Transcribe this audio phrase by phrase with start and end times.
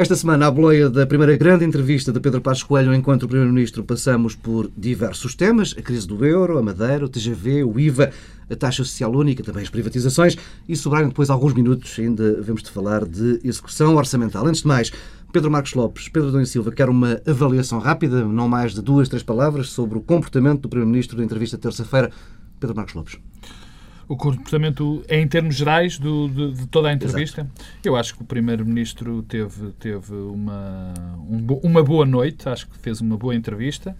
[0.00, 4.34] Esta semana, à boleia da primeira grande entrevista de Pedro Passos Coelho enquanto Primeiro-Ministro, passamos
[4.34, 8.10] por diversos temas: a crise do euro, a Madeira, o TGV, o IVA,
[8.50, 12.70] a taxa social única, também as privatizações e sobraram depois alguns minutos ainda vamos de
[12.70, 14.46] falar de execução orçamental.
[14.46, 14.90] Antes de mais,
[15.34, 19.22] Pedro Marcos Lopes, Pedro Dom Silva, quer uma avaliação rápida, não mais de duas, três
[19.22, 22.10] palavras, sobre o comportamento do Primeiro-Ministro da entrevista terça-feira.
[22.58, 23.18] Pedro Marcos Lopes
[24.10, 27.42] o comportamento em termos gerais do, de, de, toda a entrevista.
[27.42, 27.64] Exato.
[27.84, 30.92] Eu acho que o Primeiro-Ministro teve, teve uma,
[31.28, 33.96] um, uma boa noite, acho que fez uma boa entrevista.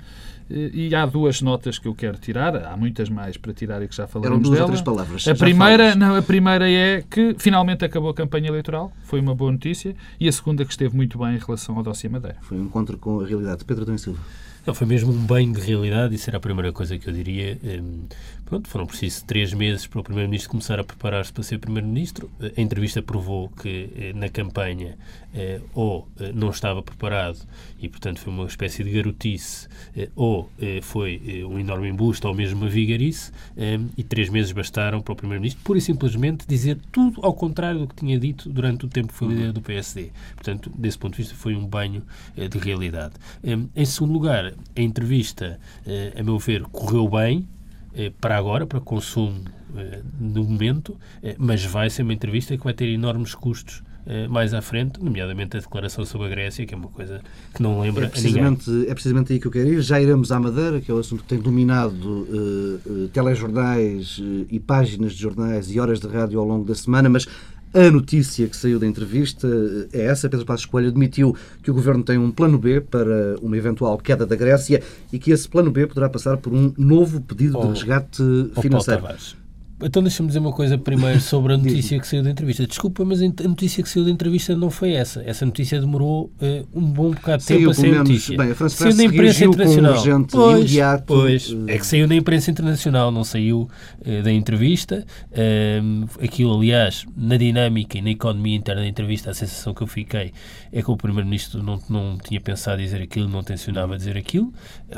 [0.50, 3.94] E há duas notas que eu quero tirar, há muitas mais para tirar e que
[3.94, 4.64] já falaremos Eram duas dela.
[4.64, 5.28] Ou três palavras.
[5.28, 9.52] A primeira, não, a primeira é que finalmente acabou a campanha eleitoral, foi uma boa
[9.52, 12.38] notícia, e a segunda que esteve muito bem em relação ao dossiê Madeira.
[12.40, 13.64] Foi um encontro com a realidade.
[13.64, 14.18] Pedro Dom Silva.
[14.66, 17.58] Não, foi mesmo um banho de realidade, isso era a primeira coisa que eu diria.
[17.64, 18.04] Hum,
[18.44, 22.30] pronto, foram precisos três meses para o Primeiro-Ministro começar a preparar-se para ser Primeiro-Ministro.
[22.56, 24.98] A entrevista provou que eh, na campanha
[25.32, 27.38] eh, ou eh, não estava preparado
[27.80, 29.68] e, portanto, foi uma espécie de garotice,
[30.14, 30.50] ou
[30.82, 35.16] foi um enorme embuste ou mesmo uma vigarice, hum, e três meses bastaram para o
[35.16, 39.08] Primeiro-Ministro pura e simplesmente dizer tudo ao contrário do que tinha dito durante o tempo
[39.08, 40.10] que foi líder do PSD.
[40.34, 42.02] Portanto, desse ponto de vista, foi um banho
[42.36, 43.14] de realidade.
[43.42, 47.48] Hum, em segundo lugar, a entrevista, eh, a meu ver, correu bem
[47.94, 49.44] eh, para agora, para consumo
[49.76, 50.96] eh, no momento,
[51.38, 53.82] mas vai ser uma entrevista que vai ter enormes custos
[54.28, 57.20] mais à frente, nomeadamente a declaração sobre a Grécia, que é uma coisa
[57.54, 58.68] que não lembra é precisamente.
[58.88, 59.82] É precisamente aí que eu quero ir.
[59.82, 64.46] Já iremos à Madeira, que é o assunto que tem dominado uh, uh, telejornais uh,
[64.50, 67.28] e páginas de jornais e horas de rádio ao longo da semana, mas
[67.72, 69.48] a notícia que saiu da entrevista
[69.92, 70.28] é essa.
[70.28, 74.26] Pedro Passos Coelho admitiu que o Governo tem um plano B para uma eventual queda
[74.26, 77.68] da Grécia e que esse plano B poderá passar por um novo pedido oh, de
[77.68, 78.22] resgate
[78.60, 79.04] financeiro.
[79.04, 79.39] Oh,
[79.82, 82.66] então deixa-me dizer uma coisa primeiro sobre a notícia que saiu da entrevista.
[82.66, 85.22] Desculpa, mas a notícia que saiu da entrevista não foi essa.
[85.24, 88.36] Essa notícia demorou uh, um bom bocado de tempo a sair notícia.
[88.36, 90.18] Bem, a França saiu na imprensa internacional.
[90.18, 91.04] Um pois, imediato.
[91.06, 93.68] pois, é que saiu na imprensa internacional, não saiu
[94.00, 95.04] uh, da entrevista.
[95.30, 99.86] Uh, aquilo, aliás, na dinâmica e na economia interna da entrevista, a sensação que eu
[99.86, 100.32] fiquei
[100.72, 104.52] é que o Primeiro-Ministro não, não tinha pensado dizer aquilo, não tencionava dizer aquilo.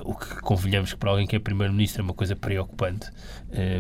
[0.05, 3.09] o que convenhamos que para alguém que é Primeiro-Ministro é uma coisa preocupante,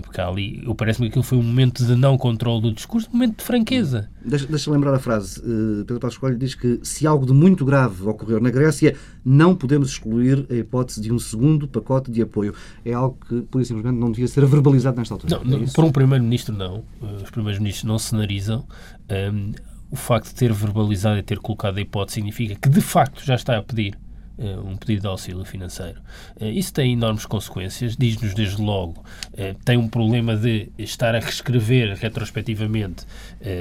[0.03, 3.39] porque ali, parece-me que aquilo foi um momento de não controle do discurso, um momento
[3.39, 4.11] de franqueza.
[4.25, 5.41] Deixa, deixa lembrar a frase.
[5.41, 8.95] Uh, Pedro Passos Coelho diz que se algo de muito grave ocorrer na Grécia,
[9.25, 12.55] não podemos excluir a hipótese de um segundo pacote de apoio.
[12.85, 15.41] É algo que, por simplesmente, não devia ser verbalizado nesta altura.
[15.45, 16.85] Não, é para um Primeiro-Ministro, não.
[17.01, 18.67] Uh, os Primeiros-Ministros não cenarizam.
[19.11, 19.53] Um,
[19.91, 23.35] o facto de ter verbalizado e ter colocado a hipótese significa que, de facto, já
[23.35, 26.01] está a pedir eh, um pedido de auxílio financeiro.
[26.41, 29.05] Eh, isso tem enormes consequências, diz-nos desde logo,
[29.35, 33.05] eh, tem um problema de estar a reescrever retrospectivamente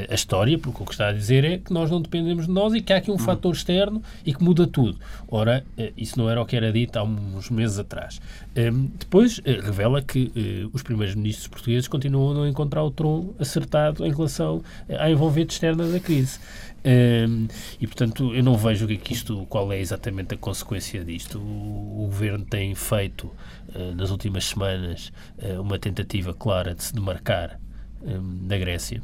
[0.09, 2.71] a história, porque o que está a dizer é que nós não dependemos de nós
[2.75, 3.17] e que há aqui um hum.
[3.17, 4.99] fator externo e que muda tudo.
[5.27, 5.65] Ora,
[5.97, 8.21] isso não era o que era dito há uns meses atrás.
[8.99, 14.11] Depois, revela que os primeiros ministros portugueses continuam a não encontrar o tronco acertado em
[14.11, 16.39] relação à envolvente externa da crise.
[16.83, 17.47] Um,
[17.79, 21.37] e portanto eu não vejo que, que isto, qual é exatamente a consequência disto.
[21.39, 23.31] O, o governo tem feito
[23.75, 27.59] uh, nas últimas semanas uh, uma tentativa clara de se demarcar
[28.01, 29.01] um, da Grécia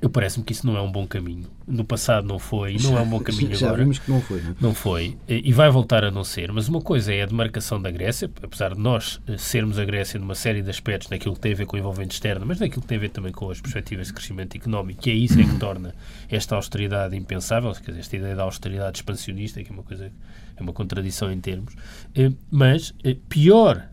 [0.00, 1.46] eu parece-me que isso não é um bom caminho.
[1.66, 3.82] No passado não foi, e não é um bom caminho Já agora.
[3.82, 4.40] vimos que não foi.
[4.40, 4.54] Não, é?
[4.58, 5.18] não foi.
[5.28, 6.50] E vai voltar a não ser.
[6.52, 10.18] Mas uma coisa é a demarcação da Grécia, apesar de nós eh, sermos a Grécia
[10.18, 12.80] numa série de aspectos naquilo que tem a ver com o envolvimento externo, mas naquilo
[12.80, 15.44] que tem a ver também com as perspectivas de crescimento económico, que é isso é
[15.44, 15.94] que torna
[16.30, 20.10] esta austeridade impensável, quer dizer, esta ideia da austeridade expansionista, que é uma coisa,
[20.56, 21.74] é uma contradição em termos.
[22.14, 23.86] Eh, mas eh, pior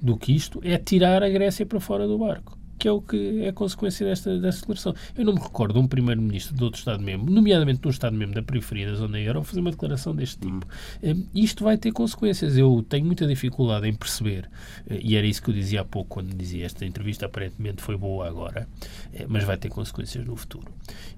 [0.00, 3.44] do que isto é tirar a Grécia para fora do barco que é o que
[3.44, 4.92] é a consequência desta, desta declaração.
[5.16, 8.90] Eu não me recordo um primeiro-ministro de outro Estado-membro, nomeadamente de um Estado-membro da periferia
[8.90, 10.66] da zona euro, fazer uma declaração deste tipo.
[11.00, 11.24] Hum.
[11.32, 12.58] Isto vai ter consequências.
[12.58, 14.50] Eu tenho muita dificuldade em perceber,
[14.90, 17.96] eh, e era isso que eu dizia há pouco quando dizia esta entrevista aparentemente foi
[17.96, 18.66] boa agora,
[19.14, 20.66] eh, mas vai ter consequências no futuro.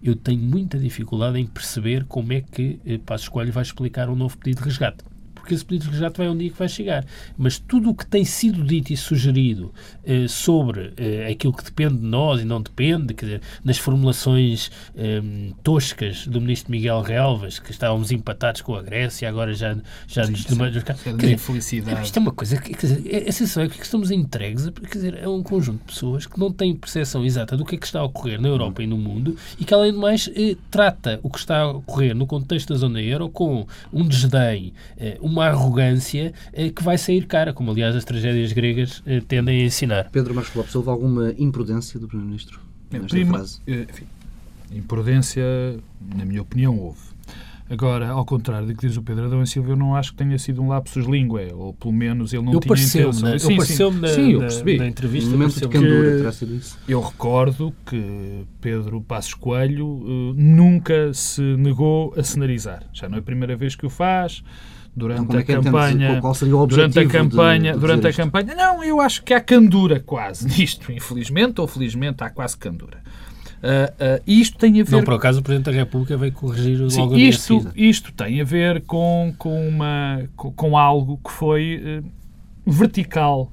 [0.03, 4.15] Eu tenho muita dificuldade em perceber como é que eh, Passos Coelho vai explicar um
[4.15, 5.03] novo pedido de resgate
[5.45, 7.05] porque esse pedido de resgate vai um dia que vai chegar.
[7.37, 11.97] Mas tudo o que tem sido dito e sugerido eh, sobre eh, aquilo que depende
[11.97, 15.21] de nós e não depende, quer dizer, nas formulações eh,
[15.63, 19.77] toscas do ministro Miguel Relvas, que estávamos empatados com a Grécia, agora já,
[20.09, 20.83] já nos demandam.
[21.37, 22.03] Felicidade.
[22.03, 24.95] Isto é uma coisa, quer dizer, é, a sensação é que estamos entregues a, quer
[24.95, 27.85] dizer, é um conjunto de pessoas que não têm percepção exata do que é que
[27.85, 31.21] está a ocorrer na Europa e no mundo e que, além de mais, eh, trata
[31.23, 35.47] o que está a ocorrer no contexto da zona euro com um desdém, eh, uma
[35.47, 40.09] arrogância eh, que vai sair cara, como aliás as tragédias gregas eh, tendem a ensinar.
[40.11, 42.61] Pedro Marcos Lopes, houve alguma imprudência do Primeiro-Ministro
[42.91, 43.61] nesta Prima, frase?
[43.67, 44.05] Eh, enfim,
[44.73, 45.45] imprudência,
[46.17, 47.15] na minha opinião, houve.
[47.69, 50.19] Agora, ao contrário do que diz o Pedro Adão e Silva, eu não acho que
[50.19, 53.31] tenha sido um lapsus língua, ou pelo menos ele não eu tinha intenção.
[53.31, 53.39] Né?
[53.39, 54.77] Sim, pareceu sim, na, sim, eu percebi.
[54.77, 55.31] Na, na entrevista.
[55.31, 56.79] Um momento de candura terá sido isso.
[56.87, 62.85] Eu recordo que Pedro Passos Coelho uh, nunca se negou a cenarizar.
[62.93, 64.45] Já não é a primeira vez que o faz
[64.97, 68.11] durante então, a é campanha qual seria o durante a campanha de, de durante a
[68.11, 68.23] isto?
[68.23, 72.99] campanha não eu acho que há candura quase nisto infelizmente ou felizmente há quase candura
[73.63, 76.81] uh, uh, isto tem a ver não por acaso o Presidente da República veio corrigir
[76.81, 81.33] o Sim, logo isto isto tem a ver com com uma com, com algo que
[81.33, 83.51] foi uh, vertical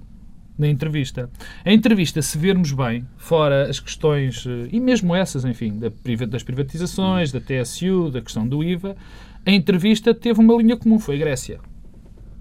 [0.61, 1.27] na entrevista.
[1.65, 5.79] A entrevista, se vermos bem, fora as questões, e mesmo essas, enfim,
[6.29, 8.95] das privatizações, da TSU, da questão do IVA,
[9.45, 11.59] a entrevista teve uma linha comum, foi a Grécia.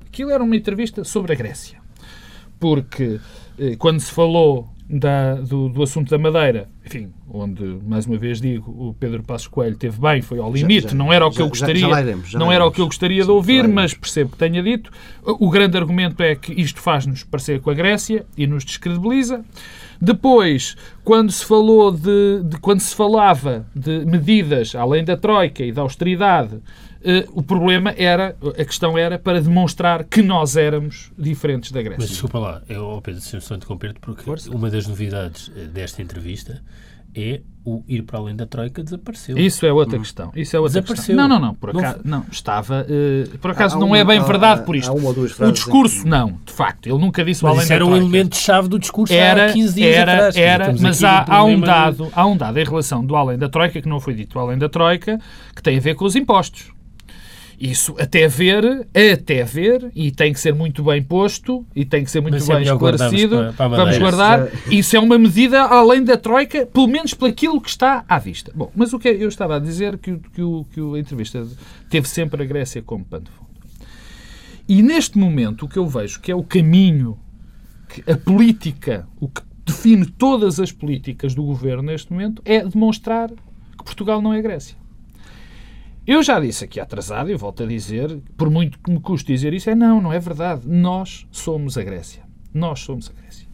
[0.07, 1.79] Aquilo era uma entrevista sobre a Grécia.
[2.59, 3.21] Porque
[3.59, 8.41] eh, quando se falou da, do, do, assunto da Madeira, enfim, onde, mais uma vez
[8.41, 11.31] digo, o Pedro Passos Coelho teve bem, foi ao limite, já, já, não era o
[11.31, 14.33] que já, eu gostaria, iremos, não era o que eu gostaria de ouvir, mas percebo
[14.33, 14.91] que tenha dito.
[15.23, 19.45] O grande argumento é que isto faz-nos parecer com a Grécia e nos descredibiliza.
[20.03, 25.71] Depois, quando se falou de, de, quando se falava de medidas além da troika e
[25.71, 26.59] da austeridade,
[27.03, 32.01] eh, o problema era, a questão era para demonstrar que nós éramos diferentes da Grécia.
[32.01, 34.51] Mas desculpa lá, eu, oh Pedro, se eu interromper-te, porque Força.
[34.51, 36.63] uma das novidades eh, desta entrevista
[37.15, 39.37] é o ir para além da Troika desapareceu.
[39.37, 40.01] Isso é outra hum.
[40.01, 40.33] questão.
[40.35, 41.15] Isso é outra desapareceu.
[41.15, 41.29] Questão.
[41.29, 41.55] Não, não, não.
[41.55, 42.87] Por acaso, não, estava.
[42.89, 44.93] Uh, por acaso não uma, é bem verdade por isto.
[44.93, 46.87] o discurso, não, de facto.
[46.87, 48.03] Ele nunca disse mas além isso da era troika.
[48.03, 50.37] um elemento-chave do discurso era, há 15 dias era, atrás.
[50.37, 53.81] Era, mas há, há, um dado, há um dado em relação do além da Troika,
[53.83, 55.19] que não foi dito além da Troika,
[55.55, 56.73] que tem a ver com os impostos.
[57.61, 62.11] Isso até ver, até ver, e tem que ser muito bem posto, e tem que
[62.11, 63.37] ser muito Mas bem esclarecido.
[63.37, 64.49] Para, para Vamos guardar.
[64.71, 68.51] Isso é uma medida além da Troika, pelo menos para aquilo que está à vista.
[68.55, 71.47] Bom, mas o que eu estava a dizer que, que, o, que a entrevista
[71.91, 73.51] teve sempre a Grécia como pano de fundo.
[74.67, 77.19] E neste momento o que eu vejo que é o caminho,
[77.91, 83.29] que a política, o que define todas as políticas do governo neste momento, é demonstrar
[83.29, 84.80] que Portugal não é Grécia.
[86.11, 89.55] Eu já disse aqui atrasado, e volto a dizer, por muito que me custe dizer
[89.55, 90.63] isso, é não, não é verdade.
[90.67, 92.25] Nós somos a Grécia.
[92.53, 93.47] Nós somos a Grécia.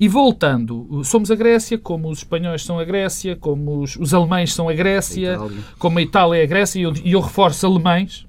[0.00, 4.52] E voltando, somos a Grécia como os espanhóis são a Grécia, como os, os alemães
[4.52, 5.48] são a Grécia, a
[5.78, 8.26] como a Itália é a Grécia, e eu, eu reforço alemães.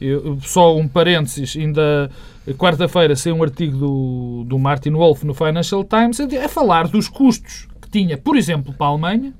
[0.00, 2.10] Eu, só um parênteses, ainda
[2.58, 7.06] quarta-feira saiu um artigo do, do Martin Wolf no Financial Times a, a falar dos
[7.06, 9.32] custos que tinha, por exemplo, para a Alemanha,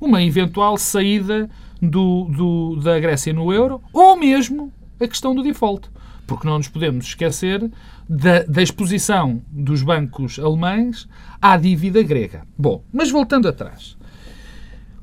[0.00, 1.48] uma eventual saída
[1.88, 5.88] do, do, da Grécia no euro, ou mesmo a questão do default.
[6.26, 7.70] Porque não nos podemos esquecer
[8.08, 11.08] da, da exposição dos bancos alemães
[11.40, 12.46] à dívida grega.
[12.56, 13.96] Bom, mas voltando atrás.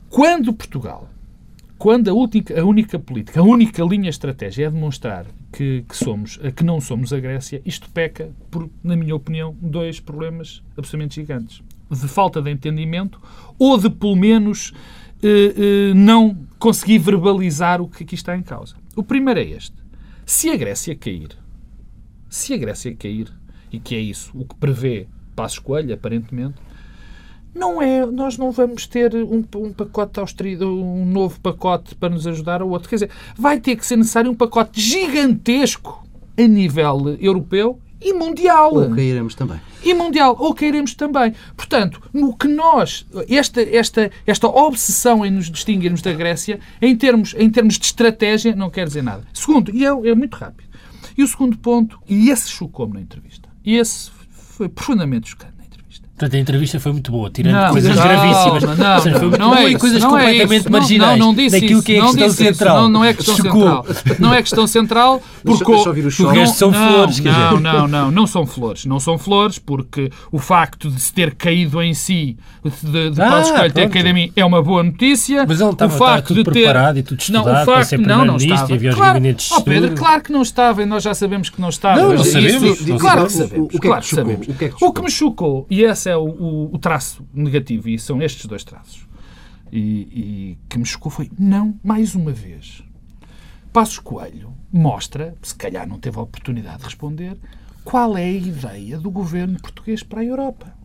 [0.10, 1.10] Quando Portugal,
[1.78, 6.38] quando a única, a única política, a única linha estratégia é demonstrar que, que, somos,
[6.56, 11.64] que não somos a Grécia, isto peca por, na minha opinião, dois problemas absolutamente gigantes.
[11.90, 13.20] De falta de entendimento
[13.58, 14.74] ou de, pelo menos,
[15.96, 18.76] não conseguir verbalizar o que aqui está em causa.
[18.96, 19.76] O primeiro é este.
[20.26, 21.38] Se a Grécia cair,
[22.30, 23.32] se a Grécia cair,
[23.72, 26.56] e que é isso o que prevê Passos Coelho, aparentemente,
[27.54, 32.26] não é, nós não vamos ter um, um pacote austeridade, um novo pacote para nos
[32.26, 32.88] ajudar ou outro.
[32.88, 36.06] Quer dizer, vai ter que ser necessário um pacote gigantesco
[36.38, 38.74] a nível europeu e mundial.
[38.74, 39.60] Ou cairemos também.
[39.84, 41.34] E mundial, ou cairemos também.
[41.56, 47.36] Portanto, no que nós, esta, esta, esta obsessão em nos distinguirmos da Grécia, em termos,
[47.38, 49.24] em termos de estratégia, não quer dizer nada.
[49.34, 50.70] Segundo, e é, é muito rápido,
[51.18, 55.61] e o segundo ponto, e esse chocou-me na entrevista, e esse foi profundamente chocante.
[56.22, 58.64] Portanto, a entrevista foi muito boa, tirando não, coisas não, gravíssimas.
[58.64, 61.34] Não, não, seja, foi não boa é e coisas não completamente é marginais não, não
[61.34, 62.76] disse daquilo isso, que é não questão disse central.
[62.76, 63.84] Isso, não, não é questão Chocou.
[63.84, 64.16] central.
[64.20, 65.66] Não é questão central porque...
[65.66, 67.20] Deixa, deixa ouvir o Porque são flores.
[67.22, 68.86] Não, não, não, não são flores.
[68.86, 73.28] Não são flores porque o facto de se ter caído em si, de, de ah,
[73.28, 75.44] Passos Coelho ter caído em mim, é uma boa notícia.
[75.48, 76.52] Mas ele estava, o facto tudo de ter...
[76.52, 78.72] preparado e tudo estudado não, o facto, para ser não, não estava.
[78.72, 81.50] E havia claro, gabinetes de oh, Pedro, claro que não estava e nós já sabemos
[81.50, 82.00] que não estava.
[82.00, 82.80] Não, não sabemos.
[82.80, 83.68] Isso, claro que sabemos.
[83.68, 84.06] O, que, claro
[85.00, 89.08] é me chocou, e esse é o, o traço negativo e são estes dois traços,
[89.72, 92.84] e, e que me chocou foi, não, mais uma vez,
[93.74, 97.38] Passos Coelho mostra, se calhar não teve a oportunidade de responder,
[97.86, 100.81] qual é a ideia do governo português para a Europa.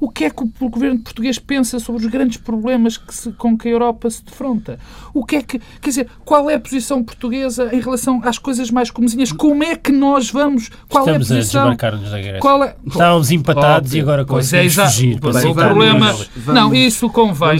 [0.00, 3.56] O que é que o governo português pensa sobre os grandes problemas que se, com
[3.56, 4.78] que a Europa se defronta.
[5.12, 8.70] O que é que, quer dizer, qual é a posição portuguesa em relação às coisas
[8.70, 9.32] mais comezinhas?
[9.32, 10.70] Como é que nós vamos?
[10.88, 11.60] Qual Estamos é a posição?
[11.60, 12.38] a desmarcar-nos da é...
[12.86, 13.98] Estávamos empatados Óbvio.
[13.98, 14.90] e agora é, conseguimos exato.
[14.90, 15.20] fugir.
[15.20, 16.12] Pois para é, o problema...
[16.12, 17.58] Vamos- não, isso convém...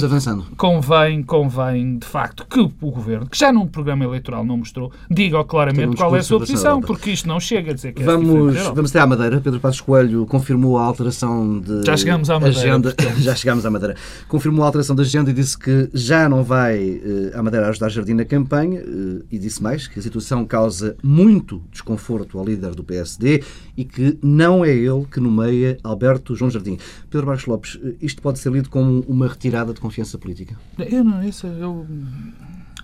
[0.57, 5.43] Convém, convém, de facto, que o governo, que já num programa eleitoral não mostrou, diga
[5.45, 8.05] claramente um qual é a sua posição, porque isto não chega a dizer que é
[8.05, 9.41] Vamos, vamos até à Madeira.
[9.41, 12.95] Pedro Passos Coelho confirmou a alteração de Já chegamos à Madeira, agenda.
[12.95, 13.19] portanto.
[13.23, 13.97] Já chegámos à Madeira.
[14.29, 17.89] Confirmou a alteração da agenda e disse que já não vai eh, à Madeira ajudar
[17.89, 22.75] Jardim na campanha eh, e disse mais que a situação causa muito desconforto ao líder
[22.75, 23.43] do PSD
[23.77, 26.79] e que não é ele que nomeia Alberto João Jardim.
[27.11, 30.57] Pedro Marcos Lopes, eh, isto pode ser lido como uma retirada de confiança política?
[30.79, 31.87] Eu não, isso eu.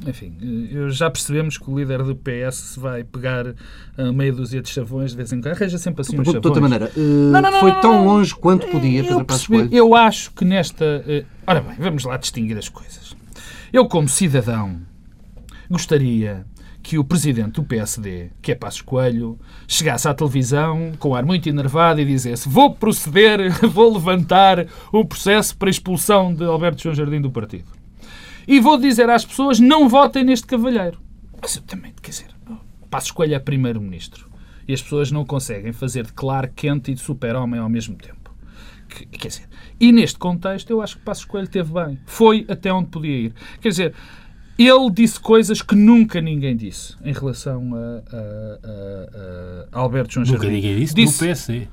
[0.06, 3.54] Enfim, eu já percebemos que o líder do PS vai pegar
[3.96, 5.54] a meia dúzia de chavões de vez em quando.
[5.54, 6.62] Arranja sempre assim uns De outra chavões.
[6.62, 10.44] maneira, eh, Não, não, não, foi tão longe quanto podia Pedro Passos eu acho que
[10.44, 11.04] nesta.
[11.06, 13.14] eh, Ora bem, vamos lá distinguir as coisas.
[13.72, 14.80] Eu, como cidadão,
[15.70, 16.44] gostaria
[16.82, 21.24] que o presidente do PSD, que é Passos Coelho, chegasse à televisão com um ar
[21.24, 26.94] muito enervado e dissesse vou proceder, vou levantar o processo para expulsão de Alberto João
[26.94, 27.66] Jardim do partido.
[28.46, 30.98] E vou dizer às pessoas não votem neste cavalheiro.
[31.40, 32.26] Mas eu também, quer dizer,
[32.90, 34.28] Passos Coelho é primeiro-ministro
[34.68, 38.30] e as pessoas não conseguem fazer de Clark Kent e de super-homem ao mesmo tempo.
[38.88, 39.48] Que- Quer dizer,
[39.80, 41.98] e neste contexto eu acho que Passos Coelho teve bem.
[42.06, 43.34] Foi até onde podia ir.
[43.60, 43.94] Quer dizer,
[44.58, 50.26] ele disse coisas que nunca ninguém disse em relação a, a- a- a Alberto João
[50.26, 50.54] Nunca Jardim.
[50.56, 51.68] ninguém disse, Disse- do PSD.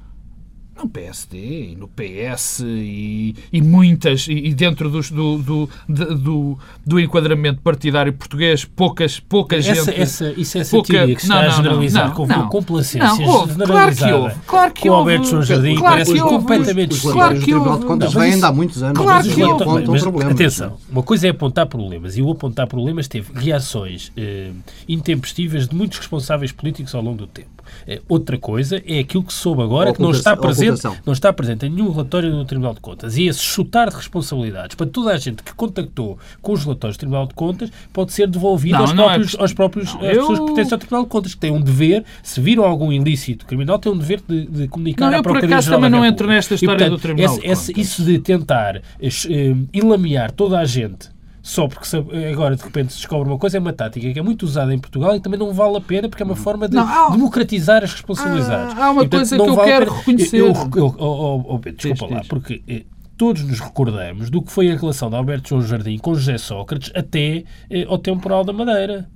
[0.81, 1.37] No PSD,
[1.71, 7.61] e no PS e, e muitas, e, e dentro dos- do, do, do, do enquadramento
[7.61, 10.01] partidário português, poucas, pouca Essa, gente.
[10.01, 12.47] essa, isso é pouca- satiria que se está Não, a não, generalizar não, com não.
[12.49, 15.31] complacência Não, houve, claro que houve, claro que com o Alberto houve.
[15.31, 16.35] João Jardim Claro parece que houve.
[16.35, 17.79] completamente Os Claro relatórios que houve.
[17.79, 18.97] de Contas Não, vêm isso- há muitos anos.
[19.01, 19.63] Claro que houve.
[19.63, 20.33] apontam Mas, problemas.
[20.33, 24.51] Atenção, uma coisa é apontar problemas e o apontar problemas teve reações eh,
[24.87, 27.49] intempestivas de muitos responsáveis políticos ao longo do tempo.
[27.87, 31.65] Eh, outra coisa é aquilo que soube agora, que não está, presente, não está presente
[31.65, 33.17] em nenhum relatório do Tribunal de Contas.
[33.17, 36.99] E esse chutar de responsabilidades para toda a gente que contactou com os relatórios do
[36.99, 39.43] Tribunal de Contas pode ser devolvido Não, aos não é próprios, possível.
[39.43, 41.61] aos próprios Não, às pessoas eu- que pertencem ao Tribunal de Contas, que têm um
[41.61, 45.23] dever, se viram algum ilícito criminal, têm um dever de, de comunicar Não, à eu,
[45.23, 47.87] por acaso, também não entro nesta E, história portanto, do Tribunal esse- de esse- Contas.
[47.87, 48.81] isso de tentar eh,
[49.29, 51.09] eh, enlamear toda a gente
[51.41, 51.87] só porque
[52.31, 54.79] agora de repente se descobre uma coisa é uma tática que é muito usada em
[54.79, 57.83] Portugal e também não vale a pena porque é uma forma de Não, há- democratizar
[57.83, 58.77] as responsabilidades.
[58.77, 60.37] Há- há uma E, portanto, coisa que eu vale quero reconhecer.
[60.37, 62.27] Eu, eu, eu- oh, oh, oh, Pedro, desculpa Diz, lá, diz.
[62.27, 62.83] porque eh,
[63.17, 66.91] todos nos recordamos do que foi a relação de Alberto João Jardim com José Sócrates
[66.95, 69.09] até eh, ao temporal da Madeira.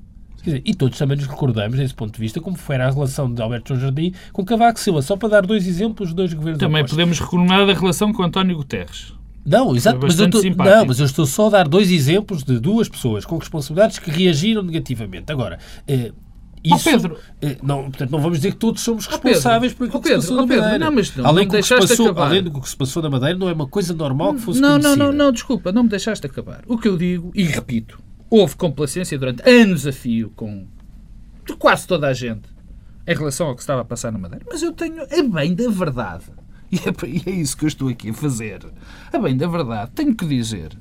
[0.43, 3.33] Quer dizer, e todos também nos recordamos, desse ponto de vista, como foi a relação
[3.33, 5.01] de Alberto João Jardim com Cavaco Silva.
[5.01, 6.97] Só para dar dois exemplos de dois governos Também opostos.
[6.97, 9.13] podemos recomendar a relação com António Guterres.
[9.45, 10.75] Não, exato, mas eu, estou, simpático.
[10.77, 14.09] não, mas eu estou só a dar dois exemplos de duas pessoas com responsabilidades que
[14.09, 15.31] reagiram negativamente.
[15.31, 16.11] Agora, eh,
[16.63, 17.17] isso, Pedro.
[17.41, 20.13] eh, não, portanto, não vamos dizer que todos somos Pedro, responsáveis por aquilo que se
[20.13, 20.85] Pedro, passou ó, na Pedro, Madeira.
[20.85, 22.25] não, mas não, além, não do que se passou, acabar.
[22.27, 24.69] além do que se passou na Madeira, não é uma coisa normal que fosse Não,
[24.69, 25.03] não, conhecida.
[25.05, 26.61] não, não, desculpa, não me deixaste acabar.
[26.65, 30.65] O que eu digo, e repito, houve complacência durante anos a fio com
[31.45, 32.43] de quase toda a gente
[33.05, 34.45] em relação ao que estava a passar na Madeira.
[34.49, 36.23] Mas eu tenho, a bem da verdade,
[36.73, 38.65] e é, é isso que eu estou aqui a fazer,
[39.11, 40.75] a bem da verdade, tenho que dizer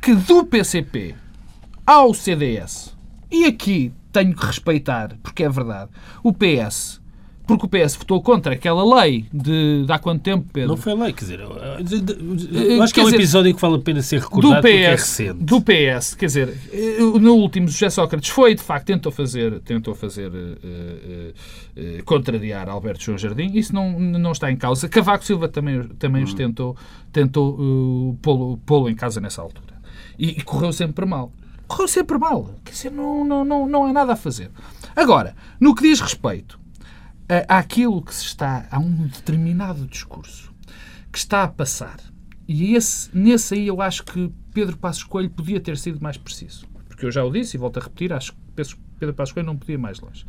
[0.00, 1.16] que do PCP
[1.84, 2.96] ao CDS,
[3.30, 5.90] e aqui tenho que respeitar, porque é verdade,
[6.22, 7.00] o PS,
[7.46, 10.70] porque o PS votou contra aquela lei de, de há quanto tempo, Pedro?
[10.70, 13.76] Não foi lei, quer dizer, eu, eu acho que é um dizer, episódio que vale
[13.76, 15.44] a pena ser do recordado é PS, recente.
[15.44, 19.94] do PS, quer dizer, eh, no último José Sócrates foi, de facto, tentou fazer, tentou
[19.94, 21.34] fazer eh, eh,
[21.76, 24.88] eh, contrariar Alberto João Jardim, isso não, não está em causa.
[24.88, 26.76] Cavaco Silva também, também os tentou,
[27.12, 29.74] tentou eh, pô-lo pô-lo em casa nessa altura.
[30.18, 31.30] E, e correu sempre mal.
[31.66, 32.54] Correu sempre mal.
[32.64, 34.50] Quer dizer, não, não, não, não há nada a fazer.
[34.96, 36.63] Agora, no que diz respeito
[37.48, 40.52] àquilo que se está, a um determinado discurso
[41.10, 42.00] que está a passar.
[42.46, 46.66] E esse, nesse aí eu acho que Pedro Passos Coelho podia ter sido mais preciso.
[46.88, 49.46] Porque eu já o disse e volto a repetir, acho que penso Pedro Passos Coelho
[49.46, 50.26] não podia ir mais longe.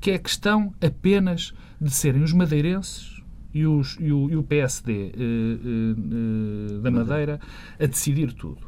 [0.00, 4.42] Que é a questão apenas de serem os madeirenses e, os, e, o, e o
[4.42, 7.40] PSD eh, eh, eh, da Madeira
[7.78, 8.67] a decidir tudo.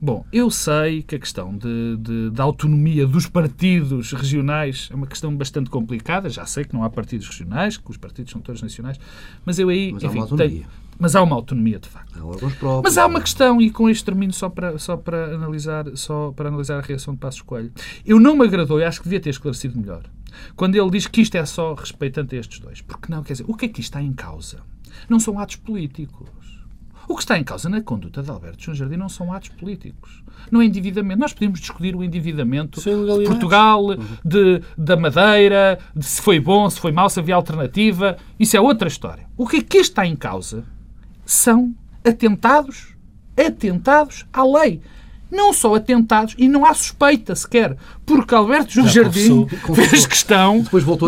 [0.00, 5.06] Bom, eu sei que a questão de, de- da autonomia dos partidos regionais é uma
[5.08, 6.28] questão bastante complicada.
[6.28, 8.98] Já sei que não há partidos regionais, que os partidos são todos nacionais,
[9.44, 9.92] mas eu aí.
[9.92, 10.48] Mas há uma enfim, autonomia.
[10.60, 10.68] tenho-
[11.00, 12.16] mas há uma autonomia, de facto.
[12.18, 12.82] Há órgãos próprios.
[12.84, 16.48] Mas há uma questão, e com este termino só para, só para, analisar, só para
[16.48, 17.72] analisar a reação de Passos Coelho.
[18.06, 20.02] Eu não me agradou, e acho que devia ter esclarecido melhor,
[20.56, 22.80] quando ele diz que isto é só respeitante a estes dois.
[22.80, 24.60] Porque não, quer dizer, o que é que isto está em causa?
[25.08, 26.28] Não são atos políticos.
[27.08, 30.22] O que está em causa na conduta de Alberto João Jardim não são atos políticos.
[30.50, 31.18] Não é endividamento.
[31.18, 33.82] Nós podemos discutir o endividamento de Portugal,
[34.22, 38.18] de, da Madeira, de se foi bom, se foi mau, se havia alternativa.
[38.38, 39.26] Isso é outra história.
[39.38, 40.64] O que aqui está em causa
[41.24, 41.74] são
[42.04, 42.94] atentados,
[43.36, 44.82] atentados à lei
[45.30, 50.62] não só atentados, e não há suspeita sequer, porque Alberto João Jardim confessou, fez questão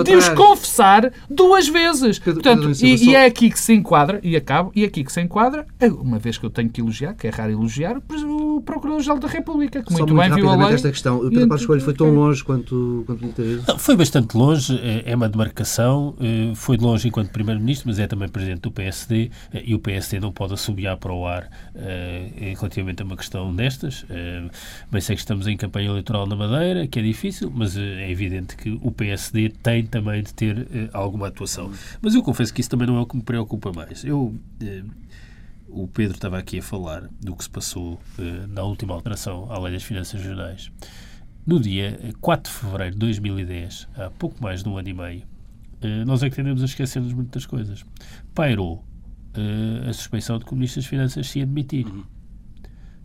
[0.05, 2.19] de os confessar duas vezes.
[2.19, 5.21] Portanto, e, e, é aqui que se enquadra, e acabo, e é aqui que se
[5.21, 5.67] enquadra,
[6.01, 8.01] uma vez que eu tenho que elogiar, que é raro elogiar,
[8.61, 10.75] o Procurador-Geral da República, que muito, muito bem viu a lei.
[10.75, 11.19] esta questão.
[11.19, 13.25] O Pedro Passos Coelho foi tão longe quanto, quanto
[13.67, 17.99] não, Foi bastante longe, é, é uma demarcação, eh, foi de longe enquanto Primeiro-Ministro, mas
[17.99, 21.49] é também Presidente do PSD, eh, e o PSD não pode assobiar para o ar
[21.75, 24.05] eh, relativamente a uma questão destas.
[24.91, 28.57] Bem sei que estamos em campanha eleitoral na Madeira, que é difícil, mas é evidente
[28.57, 31.71] que o PSD tem também de ter alguma atuação.
[32.01, 34.05] Mas eu confesso que isso também não é o que me preocupa mais.
[34.05, 34.35] Eu
[35.71, 38.01] o Pedro estava aqui a falar do que se passou
[38.49, 40.71] na última alteração à Lei das Finanças Regionais.
[41.47, 45.23] No dia 4 de fevereiro de 2010, há pouco mais de um ano e meio,
[46.07, 47.85] nós é que tendemos a esquecer-nos muitas coisas.
[48.35, 48.85] Pairou
[49.89, 51.87] a suspeição de que o Ministro das Finanças se ia demitir.
[51.87, 52.05] Uhum.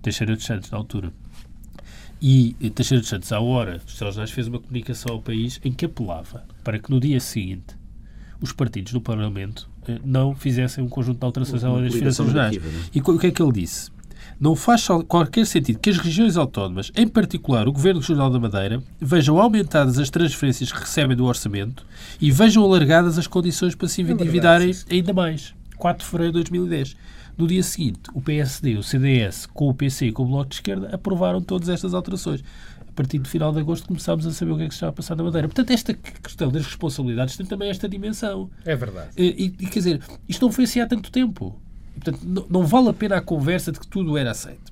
[0.02, 1.12] Teixeira dos Santos, na altura.
[2.22, 5.86] E Teixeira dos Santos, à hora dos extraordinários, fez uma comunicação ao país em que
[5.86, 7.76] apelava para que no dia seguinte
[8.42, 12.28] os partidos no Parlamento eh, não fizessem um conjunto de alterações à lei das finanças
[12.28, 12.56] gerais.
[12.56, 12.60] É?
[12.94, 13.92] E o que é que ele disse?
[14.40, 18.84] Não faz qualquer sentido que as regiões autónomas, em particular o Governo Regional da Madeira,
[19.00, 21.86] vejam aumentadas as transferências que recebem do orçamento
[22.20, 25.54] e vejam alargadas as condições para se é endividarem ainda mais.
[25.78, 26.96] 4 de fevereiro de 2010.
[27.38, 30.56] No dia seguinte, o PSD, o CDS, com o PC e com o Bloco de
[30.56, 32.42] Esquerda, aprovaram todas estas alterações.
[32.96, 34.92] A partir do final de agosto começámos a saber o que é que se estava
[34.92, 35.50] a passar na Madeira.
[35.50, 38.50] Portanto, esta questão das responsabilidades tem também esta dimensão.
[38.64, 39.10] É verdade.
[39.18, 41.60] E, e quer dizer, isto não foi assim há tanto tempo.
[41.96, 44.72] Portanto, não, não vale a pena a conversa de que tudo era aceito.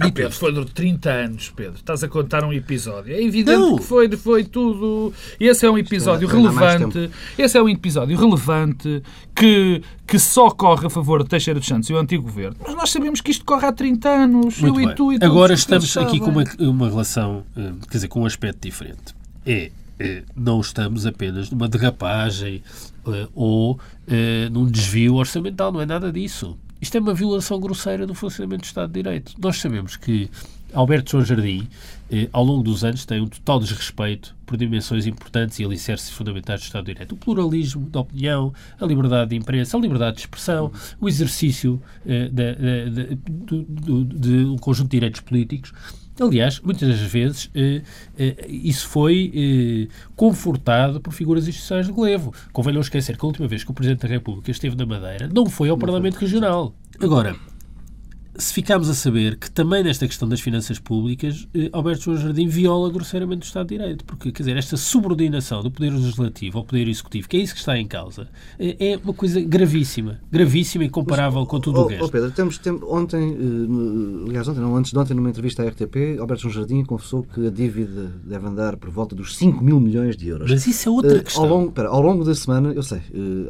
[0.00, 1.76] Ah, Pedro, foi de 30 anos, Pedro.
[1.76, 3.14] Estás a contar um episódio.
[3.14, 3.76] É evidente não.
[3.76, 5.12] que foi, foi tudo.
[5.40, 7.10] Esse é um episódio relevante.
[7.38, 9.02] Esse é um episódio relevante
[9.34, 12.56] que, que só corre a favor de Teixeira dos Santos e o antigo governo.
[12.62, 14.60] Mas nós sabemos que isto corre há 30 anos.
[14.60, 14.92] Muito eu bem.
[14.92, 18.26] e tu e Agora estamos aqui com uma, uma relação, eh, quer dizer, com um
[18.26, 19.14] aspecto diferente.
[19.46, 22.62] É, é não estamos apenas numa derrapagem
[23.08, 23.78] eh, ou
[24.08, 26.56] eh, num desvio orçamental, não é nada disso.
[26.80, 29.34] Isto é uma violação grosseira do funcionamento do Estado de Direito.
[29.38, 30.30] Nós sabemos que
[30.72, 31.66] Alberto João Jardim,
[32.10, 36.60] eh, ao longo dos anos, tem um total desrespeito por dimensões importantes e alicerces fundamentais
[36.60, 37.12] do Estado de Direito.
[37.12, 42.28] O pluralismo da opinião, a liberdade de imprensa, a liberdade de expressão, o exercício eh,
[42.28, 45.72] de, de, de, de, um conjunto de direitos políticos.
[46.18, 47.82] Aliás, muitas das vezes eh,
[48.18, 52.32] eh, isso foi eh, confortado por figuras institucionais do Golevo.
[52.52, 55.28] Convém não esquecer que a última vez que o Presidente da República esteve na Madeira
[55.32, 56.74] não foi ao Parlamento Regional.
[57.00, 57.36] Agora,
[58.38, 62.46] se ficámos a saber que também nesta questão das finanças públicas, eh, Alberto João Jardim
[62.48, 64.04] viola grosseiramente o Estado de Direito.
[64.04, 67.60] Porque, quer dizer, esta subordinação do Poder Legislativo ao Poder Executivo, que é isso que
[67.60, 70.20] está em causa, eh, é uma coisa gravíssima.
[70.30, 72.04] Gravíssima e comparável Mas, com tudo oh, o resto.
[72.04, 75.68] Oh Pedro, temos, temos, ontem, eh, aliás, ontem, não, antes de ontem, numa entrevista à
[75.68, 79.80] RTP, Alberto João Jardim confessou que a dívida deve andar por volta dos 5 mil
[79.80, 80.50] milhões de euros.
[80.50, 81.44] Mas isso é outra questão.
[81.44, 83.00] Ao longo, pera, ao longo da semana, eu sei,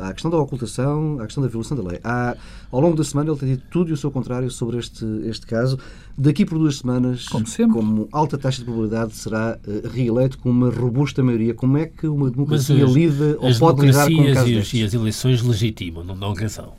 [0.00, 1.98] há a questão da ocultação, há a questão da violação da lei.
[2.04, 2.36] Há,
[2.70, 5.46] ao longo da semana ele tem dito tudo e o seu contrário sobre este, este
[5.46, 5.78] caso caso.
[6.18, 10.70] Daqui por duas semanas, como, como alta taxa de probabilidade, será uh, reeleito com uma
[10.70, 11.52] robusta maioria.
[11.52, 14.94] Como é que uma democracia lida ou pode lidar com casos e, as, e as
[14.94, 16.72] eleições legitimam, não dão razão.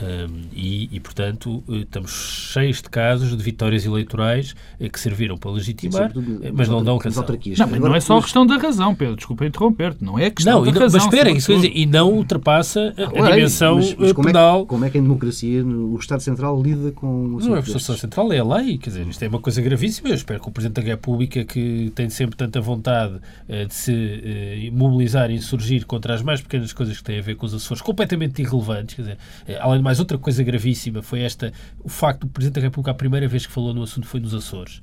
[0.00, 2.10] Um, e, e, portanto, eh, estamos
[2.52, 6.96] cheios de casos de vitórias eleitorais eh, que serviram para legitimar, Sim, mas não dão
[6.96, 7.22] razão.
[7.22, 9.16] Não, mas não é só a questão da razão, Pedro.
[9.16, 10.02] Desculpa interromper-te.
[10.02, 11.00] Não é a questão não, da não, razão.
[11.00, 14.58] Mas espera, isso dizer, e não ultrapassa a, a dimensão mas, mas como penal.
[14.58, 17.38] É que, como é que em democracia o Estado Central lida com...
[17.40, 18.78] Não é o Estado Central, é a lei.
[18.78, 20.08] Quer dizer, isto é uma coisa gravíssima.
[20.08, 23.92] Eu espero que o Presidente da República, que tem sempre tanta vontade uh, de se
[23.92, 27.54] uh, mobilizar e insurgir contra as mais pequenas coisas que têm a ver com os
[27.54, 31.88] Açores, completamente irrelevantes, quer dizer, uh, além de mais outra coisa gravíssima, foi esta, o
[31.88, 34.80] facto do Presidente da República, a primeira vez que falou no assunto foi nos Açores.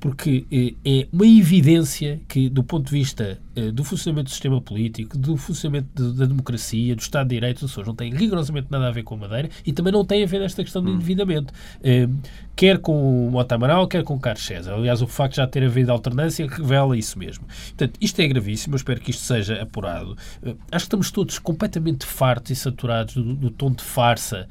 [0.00, 4.60] Porque eh, é uma evidência que, do ponto de vista eh, do funcionamento do sistema
[4.60, 8.86] político, do funcionamento da democracia, do Estado de Direito, os Açores não tem rigorosamente nada
[8.86, 10.94] a ver com a Madeira e também não tem a ver nesta questão de hum.
[10.94, 11.52] endividamento.
[11.82, 12.08] Eh,
[12.54, 14.74] quer com o Mota Amaral, quer com o Carlos César.
[14.74, 17.46] Aliás, o facto de já ter havido alternância revela isso mesmo.
[17.46, 20.16] Portanto, isto é gravíssimo, eu espero que isto seja apurado.
[20.44, 24.48] acho que estamos todos completamente fartos e saturados do, do tom de farsa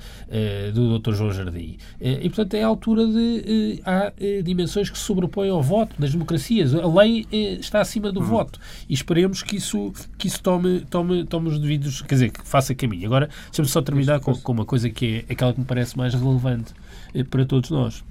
[0.73, 1.13] do Dr.
[1.13, 1.77] João Jardim.
[1.99, 3.81] e, portanto, é a altura de...
[3.85, 6.73] há dimensões que sobrepõem apoio ao voto, das democracias.
[6.73, 8.23] A lei eh, está acima do hum.
[8.23, 8.59] voto.
[8.89, 12.01] E esperemos que isso, que isso tome, tome, tome os devidos.
[12.01, 13.05] Quer dizer, que faça caminho.
[13.05, 16.15] Agora, deixa-me só terminar com, com, uma coisa que é aquela que me parece mais
[16.15, 16.73] relevante
[17.13, 18.03] eh, para todos nós.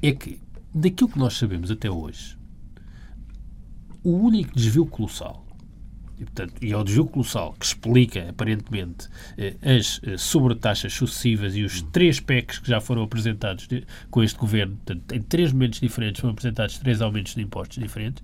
[0.00, 0.40] É que,
[0.74, 2.38] daquilo que nós sabemos até hoje,
[4.02, 5.41] o único desvio colossal
[6.22, 11.56] e, portanto, e é o desvio colossal que explica, aparentemente, eh, as eh, sobretaxas sucessivas
[11.56, 13.68] e os três PECs que já foram apresentados
[14.08, 18.22] com este governo, portanto, em três momentos diferentes foram apresentados três aumentos de impostos diferentes.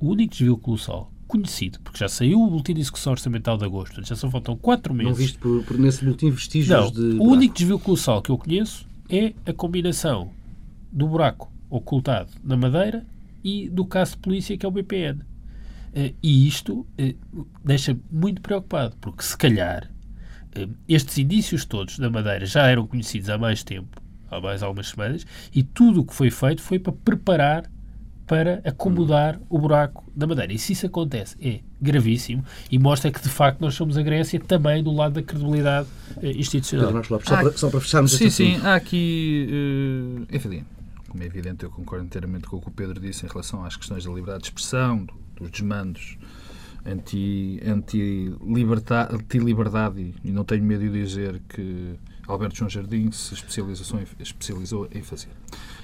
[0.00, 3.94] O único desvio colossal conhecido, porque já saiu o boletim de execução orçamental de agosto,
[3.94, 5.10] portanto, já só faltam quatro meses.
[5.10, 7.16] Não viste por, por nesse boletim vestígios Não, de.
[7.20, 10.32] O único desvio colossal que eu conheço é a combinação
[10.90, 13.06] do buraco ocultado na Madeira
[13.44, 15.29] e do caso de polícia que é o BPN.
[15.94, 17.14] Eh, e isto eh,
[17.64, 19.90] deixa muito preocupado, porque se calhar
[20.54, 24.00] eh, estes indícios todos da Madeira já eram conhecidos há mais tempo,
[24.30, 27.70] há mais algumas semanas, e tudo o que foi feito foi para preparar
[28.24, 30.52] para acomodar o buraco da Madeira.
[30.52, 34.38] E se isso acontece, é gravíssimo e mostra que, de facto, nós somos a Grécia
[34.38, 35.88] também do lado da credibilidade
[36.22, 36.92] institucional.
[36.92, 40.64] Pedro só, para, só para fecharmos Sim, sim, há aqui, uh, enfim,
[41.08, 43.74] como é evidente, eu concordo inteiramente com o que o Pedro disse em relação às
[43.74, 46.18] questões da liberdade de expressão, do, dos desmandos
[46.84, 51.94] anti-liberdade anti anti e, não tenho medo de dizer que
[52.26, 55.30] Alberto João Jardim se especializou em, especializou em fazer.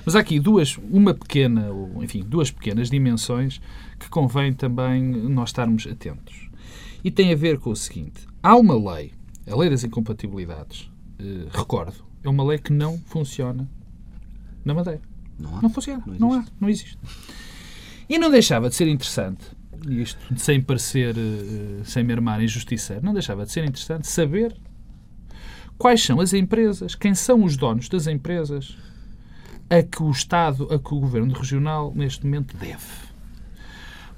[0.05, 3.61] Mas há aqui duas, uma pequena, ou, enfim, duas pequenas dimensões
[3.99, 6.49] que convém também nós estarmos atentos.
[7.03, 9.13] E tem a ver com o seguinte: há uma lei,
[9.47, 13.69] a Lei das Incompatibilidades, eh, recordo, é uma lei que não funciona
[14.65, 15.03] na Madeira.
[15.39, 15.63] Não, há.
[15.63, 16.99] não funciona, não, não há, não existe.
[18.09, 19.45] E não deixava de ser interessante,
[19.89, 24.55] isto sem parecer, uh, sem me armar em justiceiro, não deixava de ser interessante saber
[25.77, 28.77] quais são as empresas, quem são os donos das empresas
[29.69, 33.07] a que o Estado, a que o Governo Regional neste momento deve.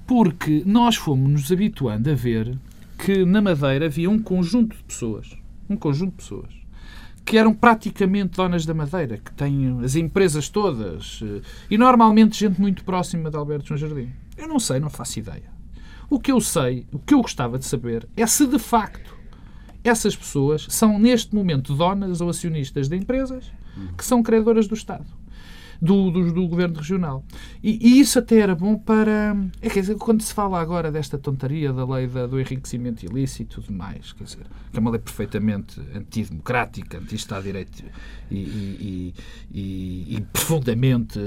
[0.07, 2.59] Porque nós fomos nos habituando a ver
[2.99, 5.37] que na Madeira havia um conjunto de pessoas,
[5.69, 6.58] um conjunto de pessoas,
[7.29, 12.59] que eram praticamente donas da Madeira, que têm as empresas todas, eh, e normalmente gente
[12.59, 14.11] muito próxima de Alberto João Jardim.
[14.35, 15.43] Eu não sei, não faço ideia.
[16.09, 19.15] O que eu sei, o que eu gostava de saber, é se de facto
[19.85, 23.53] essas pessoas são neste momento donas ou acionistas de empresas
[23.97, 25.07] que são credoras do Estado
[25.81, 27.25] do, do, do governo regional.
[27.63, 29.37] E, e, isso até era bom para.
[29.61, 33.61] É, quer dizer, quando se fala agora desta tontaria da lei da, do enriquecimento ilícito
[33.61, 37.85] e tudo mais, quer dizer, que é uma lei perfeitamente antidemocrática, anti-Estado de Direito
[38.31, 39.15] e, e,
[39.53, 41.19] e, e profundamente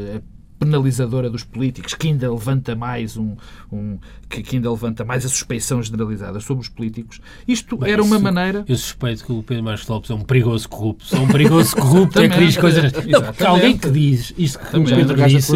[0.62, 3.36] penalizadora dos políticos, que ainda levanta mais um,
[3.74, 3.97] um
[4.30, 7.19] que, que, ainda levanta mais a suspeição generalizada sobre os políticos.
[7.47, 8.63] Isto Bem, era uma isso, maneira.
[8.67, 11.15] Eu suspeito que o Pedro Marcos Lopes é um perigoso corrupto.
[11.15, 12.93] É um perigoso corrupto é que diz coisas.
[12.93, 15.54] Não, alguém que diz isto que o Pedro disse,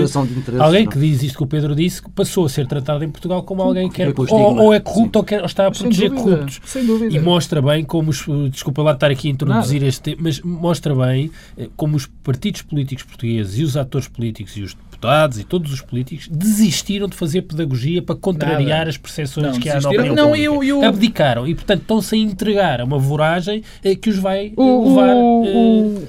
[0.60, 3.62] alguém que diz isto que o Pedro disse, passou a ser tratado em Portugal como
[3.62, 6.24] alguém que quer, ou, ou, é corrupto ou, quer, ou está a proteger sem dúvida,
[6.24, 6.62] corruptos.
[6.66, 7.16] Sem dúvida.
[7.16, 8.26] E mostra bem como os.
[8.50, 9.90] Desculpa lá estar aqui a introduzir Nada.
[9.90, 14.58] este tema, mas mostra bem eh, como os partidos políticos portugueses e os atores políticos
[14.58, 18.90] e os deputados e todos os políticos desistiram de fazer pedagogia para contrariar Nada.
[18.90, 20.84] as percepções não, que há na opinião não, eu, eu...
[20.84, 25.16] Abdicaram e, portanto, estão-se a entregar a uma voragem eh, que os vai o, levar...
[25.16, 25.46] O,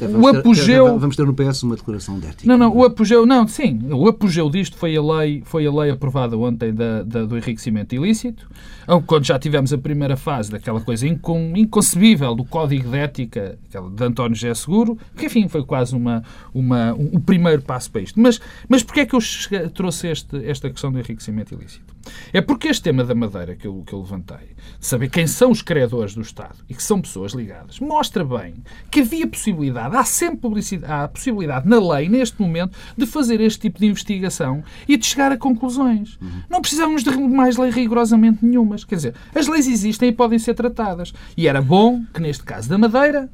[0.01, 0.85] eh, o, o apogeu...
[0.93, 2.47] Ter, vamos ter no PS uma declaração de ética.
[2.47, 3.27] Não, não, o apogeu...
[3.27, 7.25] Não, sim, o apogeu disto foi a lei, foi a lei aprovada ontem da, da
[7.25, 8.49] do enriquecimento ilícito,
[9.07, 14.05] quando já tivemos a primeira fase daquela coisa incon, inconcebível do Código de Ética de
[14.05, 16.23] António José Seguro, que, enfim, foi quase uma,
[16.55, 18.21] uma, um, um primeiro passo para isto.
[18.21, 19.21] Mas, mas porquê é que eu
[19.71, 21.95] trouxe este, esta questão do enriquecimento ilícito?
[22.33, 25.51] É porque este tema da Madeira que eu, que eu levantei, de saber quem são
[25.51, 28.55] os credores do Estado e que são pessoas ligadas, mostra bem
[28.91, 33.61] que havia possibilidade, há sempre publicidade, há possibilidade na lei, neste momento, de fazer este
[33.61, 36.17] tipo de investigação e de chegar a conclusões.
[36.21, 36.43] Uhum.
[36.49, 38.85] Não precisamos de mais lei rigorosamente nenhumas.
[38.85, 41.13] Quer dizer, as leis existem e podem ser tratadas.
[41.37, 43.29] E era bom que, neste caso da Madeira,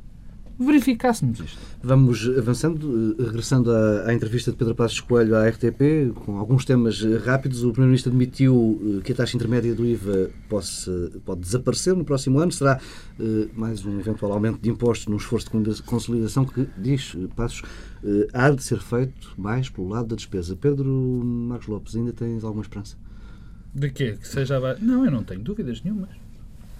[0.64, 1.58] verificássemos isto.
[1.82, 6.64] Vamos avançando, eh, regressando à, à, entrevista de Pedro Passos Coelho à RTP, com alguns
[6.64, 7.64] temas eh, rápidos.
[7.64, 10.68] O Primeiro-Ministro admitiu eh, que a taxa intermédia do IVA pode,
[11.24, 12.52] pode desaparecer no próximo ano.
[12.52, 12.80] Será
[13.18, 18.28] uh, mais um eventual aumento de impostos num esforço de consolidação que, diz Passos, uh,
[18.32, 20.54] há de ser feito mais pelo lado da despesa.
[20.54, 22.96] Pedro Marcos Lopes, ainda tens alguma esperança?
[23.74, 24.16] De quê?
[24.20, 24.60] Que seja...
[24.80, 26.21] Não, eu não tenho dúvidas nenhumas.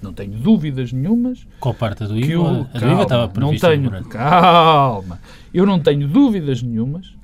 [0.03, 1.47] Não tenho dúvidas nenhumas.
[1.61, 2.43] Qual parte do IVA?
[2.43, 5.21] O, a calma, IVA estava não tenho, Calma.
[5.55, 7.15] Eu não tenho dúvidas nenhumas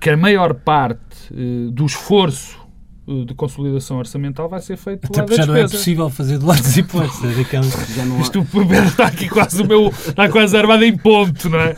[0.00, 2.58] que a maior parte uh, do esforço
[3.06, 6.46] uh, de consolidação orçamental vai ser feito Até porque já não é possível fazer do
[6.46, 7.24] lado dos impostos.
[7.24, 7.34] É
[8.06, 8.20] não há...
[8.20, 8.46] Isto
[8.86, 9.88] está aqui quase o meu...
[9.88, 11.76] Está quase armado em ponto, não é?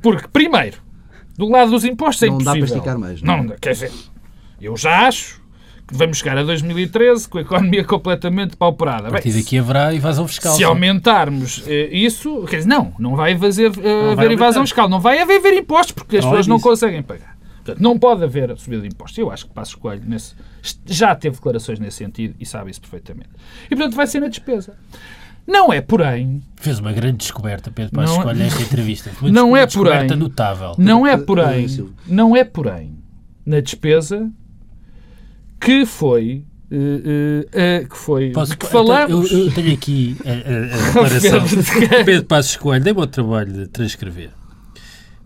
[0.00, 0.78] Porque, primeiro,
[1.36, 2.66] do lado dos impostos é Não dá impossível.
[2.66, 3.42] para esticar mais, não é?
[3.42, 3.92] Não, quer dizer,
[4.60, 5.47] eu já acho que
[5.90, 9.02] vamos chegar a 2013 com a economia completamente pauperada.
[9.08, 10.52] A Bem, partir daqui haverá evasão fiscal.
[10.52, 10.64] se sim.
[10.64, 14.62] aumentarmos eh, isso, quer dizer, não, não vai fazer, eh, haver vai evasão aumentar.
[14.62, 16.68] fiscal, não vai haver impostos, porque as Não é pessoas não disso.
[16.68, 17.36] conseguem pagar.
[17.56, 19.18] Portanto, não pode haver a subida de impostos.
[19.18, 20.34] Eu acho que Passos Coelho nesse,
[20.86, 23.28] já teve declarações nesse sentido e sabe isso perfeitamente.
[23.66, 24.74] E, portanto, vai ser na despesa.
[25.46, 29.10] Não é, porém, Fez uma grande descoberta, Pedro Passos Não é- Coelho, nesta entrevista.
[29.22, 30.74] Não é descoberta porém- notável.
[30.78, 31.66] não é, porém,
[32.06, 32.92] não é, porém,
[33.46, 34.30] na despesa
[35.60, 39.30] que foi, eh, eh, eh, que foi, Posso- de que falamos.
[39.32, 40.86] Eu, eu tenho aqui a, a- a
[41.18, 41.44] declaração.
[42.04, 44.30] Pedro de Passos Coelho, dei-me o trabalho de transcrever.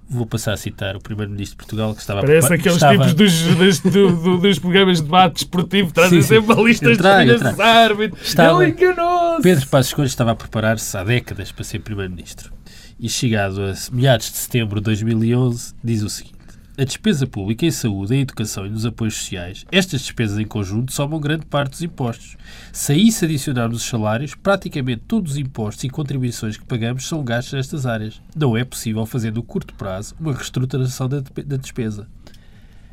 [0.08, 3.14] Vou passar a citar o Primeiro-Ministro de Portugal, que estava a Parece aqueles estava- tipos
[3.14, 6.46] dos, dos, do- do- dos programas de debate desportivo, trazem Sim, sim.
[6.46, 8.28] sempre listas trago, de filhas árbitros.
[8.28, 9.42] Estava- Ele enganou-se.
[9.42, 12.52] Pedro Passos Coelho estava a preparar-se há décadas para ser Primeiro-Ministro.
[13.00, 16.34] E chegado a meados de setembro de 2011, diz o seguinte.
[16.78, 20.90] A despesa pública em saúde, em educação e nos apoios sociais, estas despesas em conjunto
[20.90, 22.36] somam grande parte dos impostos.
[22.72, 27.22] Se a isso adicionarmos os salários, praticamente todos os impostos e contribuições que pagamos são
[27.22, 28.22] gastos nestas áreas.
[28.34, 32.08] Não é possível fazer no curto prazo uma reestruturação da de- da despesa.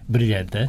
[0.10, 0.68] Brilhante?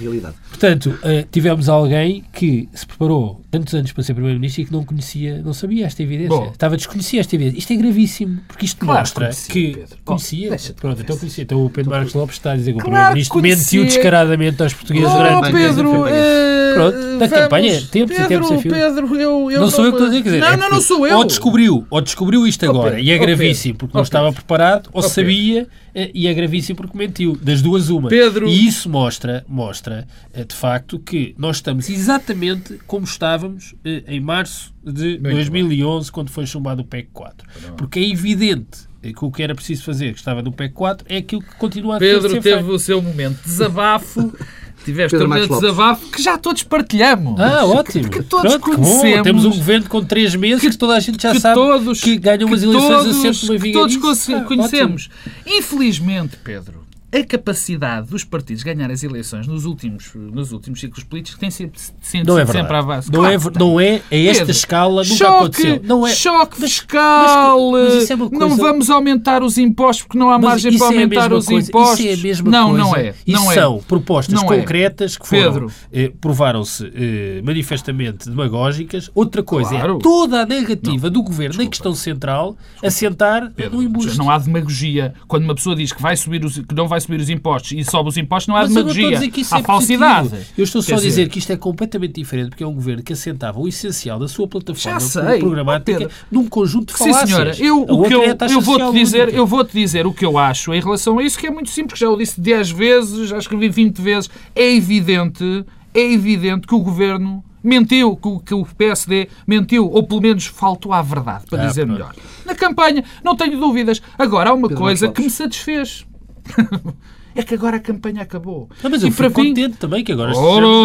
[0.00, 0.36] Realidade.
[0.48, 4.84] Portanto, eh, tivemos alguém que se preparou tantos anos para ser Primeiro-Ministro e que não
[4.84, 6.28] conhecia, não sabia esta evidência.
[6.28, 6.50] Bom.
[6.52, 7.58] Estava desconhecia esta evidência.
[7.58, 9.72] Isto é gravíssimo, porque isto Claro mostra conhecia, que.
[9.74, 9.98] Pedro.
[10.04, 10.50] Conhecia?
[10.56, 11.42] Oh, Pronto, então conhecia.
[11.42, 14.62] Então o Pedro Marcos Lopes está a dizer que o Claro Primeiro-Ministro que mentiu descaradamente
[14.62, 16.14] aos portugueses Oh, durante Pedro, campanha.
[16.16, 18.72] eh, Pronto, da vamos- campanha, tempos e Pedro, tempos a fio.
[18.72, 20.80] Pedro, eu, eu não sou eu que estou a dizer, quer dizer, Não, é não,
[20.80, 21.16] sou eu.
[21.16, 24.04] Ou descobriu, ou descobriu isto Oh, agora, Pedro, e é oh, gravíssimo porque não oh,
[24.04, 27.36] estava preparado, ou sabia eh, e é gravíssimo porque mentiu.
[27.42, 28.10] Das duas, uma.
[28.10, 28.46] Pedro.
[28.46, 34.20] E isso mostra, mostra eh, de facto, que nós estamos exatamente como estávamos eh, em
[34.20, 37.46] março de 2011, quando foi chumbado o PEC 4.
[37.76, 41.18] Porque é evidente que o que era preciso fazer, que estava no PEC 4, é
[41.18, 42.70] aquilo que continua a Pedro ser teve feito.
[42.70, 44.32] o seu momento de desabafo.
[44.84, 47.40] Tiveste Pedro um momento de desabafo que já todos partilhamos.
[47.40, 48.08] Ah, ótimo.
[48.08, 48.82] Que todos Pronto, que bom.
[48.84, 49.22] conhecemos.
[49.24, 52.16] Temos um governo com três meses que, toda a gente já que sabe todos, que
[52.16, 55.08] ganham umas que eleições todos, assente uma que todos Ah, conhecemos.
[55.44, 56.85] Infelizmente, Pedro,
[57.16, 61.80] a capacidade dos partidos ganhar as eleições nos últimos, nos últimos ciclos políticos tem sempre,
[62.02, 62.86] sempre, Não é sempre à verdade.
[62.86, 63.12] base.
[63.12, 65.80] Não, Claro é, não é a esta Pedro, escala, nunca choque, aconteceu.
[65.84, 67.70] Não é, choque fiscal.
[67.72, 70.76] mas- mas isso é uma Não coisa- vamos aumentar os impostos porque não há margem
[70.78, 72.00] para é aumentar os coisa, impostos.
[72.00, 72.84] Isso é a mesma não, coisa.
[72.84, 73.14] não é.
[73.26, 73.54] Isso Não é.
[73.54, 74.46] são propostas é.
[74.46, 79.10] concretas que foram, eh, provaram-se eh, manifestamente demagógicas.
[79.14, 79.96] Outra coisa Claro.
[79.96, 84.16] é toda a negativa do governo na questão central assentar Pedro, no embuste.
[84.18, 85.14] não há demagogia.
[85.26, 87.84] Quando uma pessoa diz que, vai subir os, que não vai subir os impostos e
[87.84, 89.18] sobe os impostos, não há Mas demagogia.
[89.18, 90.28] há é falsidade.
[90.28, 90.50] positivo.
[90.58, 92.74] Eu estou só Quer a dizer dizer, que isto é completamente diferente, porque é um
[92.74, 96.14] governo que assentava o essencial da sua plataforma sei, programática Pedro.
[96.30, 97.28] num conjunto de Sim, falácias.
[97.30, 97.56] senhora.
[97.58, 100.74] Eu, o que eu, é eu vou-te dizer, eu vou-te dizer o que eu acho
[100.74, 103.68] em relação a isso, que é muito simples, já o disse 10 vezes, já escrevi
[103.68, 104.30] 20 vezes.
[104.54, 105.64] É evidente,
[105.94, 111.02] é evidente que o governo mentiu, que o, PSD mentiu, ou pelo menos faltou à
[111.02, 112.14] verdade, para Ah, dizer melhor.
[112.44, 114.00] Na campanha, não tenho dúvidas.
[114.16, 116.06] Agora, há uma Pedro coisa Marcos que me satisfez.
[117.34, 118.68] é que agora a campanha acabou.
[118.82, 120.32] Não, mas eu e para fim, contente também que agora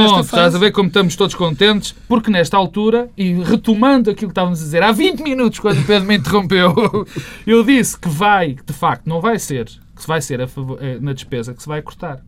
[0.04, 4.34] nesta estás a ver como estamos todos contentes, porque nesta altura, e retomando aquilo que
[4.34, 6.74] estávamos a dizer há 20 minutos, quando o Pedro me interrompeu,
[7.48, 10.98] eu disse que vai, que de facto não vai ser, que vai ser favor- eh,
[11.00, 12.20] na despesa que se vai cortar.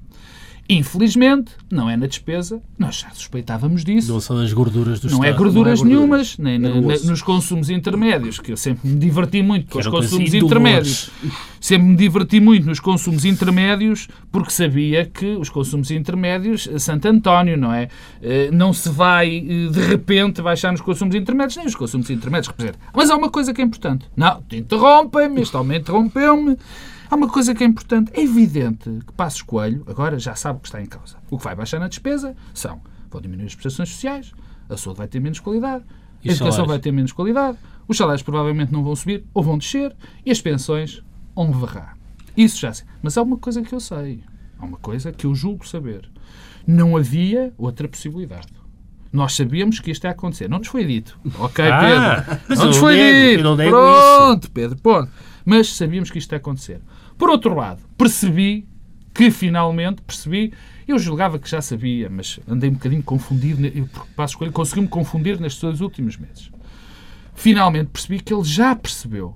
[0.69, 4.12] Infelizmente, não é na despesa, nós já suspeitávamos disso.
[4.13, 5.43] Não são as gorduras do Não é Estado.
[5.43, 6.08] gorduras não é gordura.
[6.08, 7.06] nenhumas, nem na- É na- osso.
[7.08, 11.10] nos consumos intermédios, que eu sempre me diverti muito com os consumos intermédios.
[11.60, 17.58] Sempre me diverti muito nos consumos intermédios, porque sabia que os consumos intermédios, Santo António,
[17.58, 17.89] não é?
[18.21, 22.47] Eh, Não se vai, eh, de repente, baixar nos consumos intermédios, nem os consumos intermédios
[22.47, 22.80] representam.
[22.93, 24.06] Mas há uma coisa que é importante.
[24.15, 26.58] Não, te interrompem-me, este homem interrompeu-me.
[27.13, 28.12] Há uma coisa que é importante.
[28.15, 31.17] É evidente que Passos Coelho agora já sabe o que está em causa.
[31.30, 34.32] O que vai baixar na despesa são, vão diminuir as prestações sociais,
[34.67, 35.84] a saúde vai ter menos qualidade,
[36.23, 36.67] E a educação salários?
[36.69, 39.95] vai ter menos qualidade, os salários provavelmente não vão subir ou vão descer
[40.26, 41.04] e as pensões
[41.36, 41.95] vão varrar.
[42.36, 42.88] Isso já sei.
[43.04, 44.23] Mas há uma coisa que eu sei.
[44.58, 46.10] Há uma coisa que eu julgo saber.
[46.65, 48.47] Não havia outra possibilidade.
[49.12, 50.49] Nós sabíamos que isto ia acontecer.
[50.49, 51.19] Não nos foi dito.
[51.38, 52.41] Ok, Ah, Pedro?
[52.49, 53.43] mas Não nos foi dito.
[53.69, 55.12] Pronto, Pedro, pronto.
[55.45, 56.82] Mas sabíamos que isto ia acontecer.
[57.17, 58.67] Por outro lado, percebi
[59.13, 60.54] que finalmente percebi.
[60.88, 64.89] Eu julgava que já sabia, mas andei um bocadinho confundido, eu, porque Passos Coelho conseguiu-me
[64.89, 66.52] confundir nestes dois últimos meses.
[67.36, 69.36] Finalmente percebi que ele já percebeu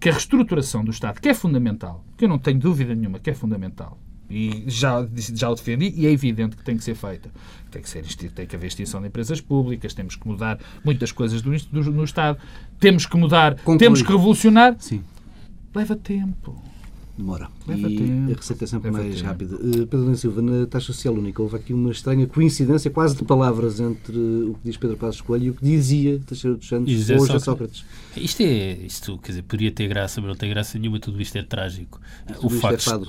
[0.00, 3.28] que a reestruturação do Estado, que é fundamental, que eu não tenho dúvida nenhuma que
[3.30, 3.98] é fundamental,
[4.30, 7.28] e já, já o defendi, e é evidente que tem que ser feita.
[7.70, 11.42] Tem que, ser, tem que haver extinção de empresas públicas, temos que mudar muitas coisas
[11.42, 12.38] do, do- no Estado,
[12.78, 13.78] temos que mudar, Conclui.
[13.78, 14.76] temos que revolucionar.
[14.78, 15.02] Sim.
[15.74, 16.62] Leva tempo.
[17.18, 17.48] Demora.
[17.66, 18.32] Leva e tempo.
[18.32, 19.26] a receita é sempre Leva mais tempo.
[19.28, 19.56] rápida.
[19.56, 23.24] Uh, Pedro Nuno Silva, na taxa social única, houve aqui uma estranha coincidência, quase de
[23.24, 26.92] palavras, entre o que diz Pedro Passos Coelho e o que dizia Teixeira dos Santos
[26.92, 27.78] E José hoje a Sócrates.
[27.78, 27.84] Sócrates.
[28.16, 31.36] Isto é, isto, quer dizer, poderia ter graça, mas não tem graça nenhuma, tudo isto
[31.36, 32.00] é trágico.
[32.40, 33.08] Tudo isto é fado.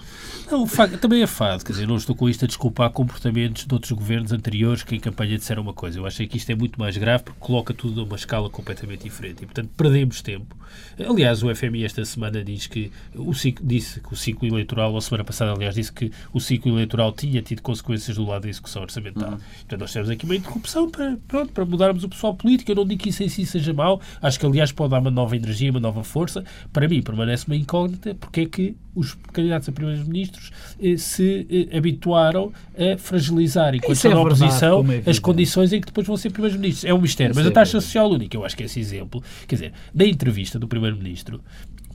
[0.52, 3.66] Não, o facto também é fado, quer dizer, não estou com isto a desculpar comportamentos
[3.66, 6.00] de outros governos anteriores que em campanha disseram uma coisa.
[6.00, 9.04] Eu acho que isto é muito mais grave porque coloca tudo a uma escala completamente
[9.04, 10.56] diferente e, portanto, perdemos tempo.
[10.98, 13.66] Aliás, o FMI esta semana diz que o ciclo,
[14.00, 17.42] disse que o ciclo eleitoral, ou semana passada, aliás, disse que o ciclo eleitoral tinha
[17.42, 19.38] tido consequências do lado da execução orçamental.
[19.60, 22.72] Portanto, nós temos aqui uma interrupção para, pronto, para mudarmos o pessoal político.
[22.72, 25.12] Eu não digo que isso em si seja mau, acho que, aliás, pode dar uma
[25.12, 26.44] nova energia, uma nova força.
[26.72, 31.78] Para mim, permanece uma incógnita porque é que os candidatos a primeiros-ministros eh, se eh,
[31.78, 36.06] habituaram a fragilizar, enquanto é estão na verdade, oposição, é as condições em que depois
[36.06, 36.84] vão ser primeiros-ministros.
[36.84, 37.34] É um mistério.
[37.36, 39.24] Mas é a taxa social única, eu acho que é esse exemplo.
[39.48, 41.42] Quer dizer, na entrevista do primeiro-ministro,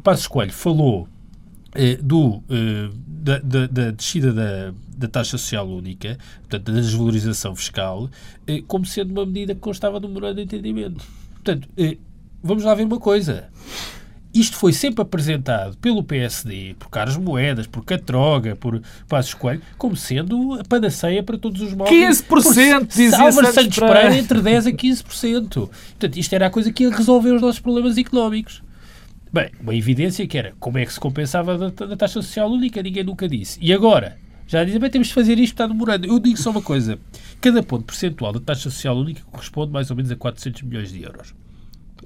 [0.03, 1.09] Passos Coelho falou
[2.03, 8.09] do, eh, da, da- da descida da, da taxa social única, portanto, da desvalorização fiscal,
[8.47, 11.05] eh, como sendo uma medida que constava do memorando de entendimento.
[11.35, 11.97] Portanto, eh,
[12.43, 13.45] vamos lá ver uma coisa.
[14.33, 19.95] Isto foi sempre apresentado pelo PSD, por Carlos Moedas, por Catroga, por Passos Coelho, como
[19.95, 21.89] sendo a panaceia para todos os males.
[21.93, 23.79] 15%, Por- dizia Álvaro Santos.
[23.79, 25.49] Pereira entre 10% a 15%.
[25.71, 28.61] Portanto, isto era a coisa que ia resolver os nossos problemas económicos.
[29.35, 33.03] Bem, uma evidência que era como é que se compensava da, taxa social única, ninguém
[33.03, 33.59] nunca disse.
[33.61, 34.17] E agora?
[34.47, 36.07] Já dizem, bem, temos de fazer isto, está demorando.
[36.07, 37.01] Eu digo só uma coisa:
[37.41, 41.03] cada ponto percentual da taxa social única corresponde mais ou menos a 400 milhões de
[41.03, 41.35] euros.